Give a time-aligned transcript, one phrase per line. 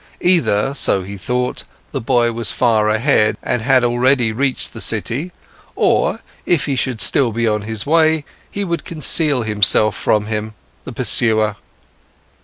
[0.21, 5.31] Either, so he thought, the boy was far ahead and had already reached the city,
[5.75, 10.55] or, if he should still be on his way, he would conceal himself from him,
[10.85, 11.55] the pursuer.